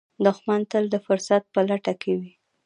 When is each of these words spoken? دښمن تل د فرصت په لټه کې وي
دښمن 0.25 0.61
تل 0.71 0.85
د 0.91 0.95
فرصت 1.05 1.43
په 1.53 1.59
لټه 1.69 1.93
کې 2.01 2.13
وي 2.19 2.31